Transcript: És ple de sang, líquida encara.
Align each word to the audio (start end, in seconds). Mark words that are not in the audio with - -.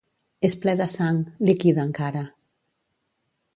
És 0.47 0.55
ple 0.63 0.73
de 0.79 0.87
sang, 0.93 1.19
líquida 1.49 1.85
encara. 1.91 2.25